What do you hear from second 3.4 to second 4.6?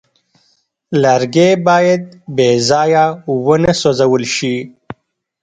ونه سوځول شي.